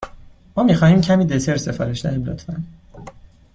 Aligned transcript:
ما 0.57 0.63
می 0.63 0.75
خواهیم 0.75 1.01
کمی 1.01 1.25
دسر 1.25 1.57
سفارش 1.57 2.05
دهیم، 2.05 2.25
لطفا. 2.25 2.63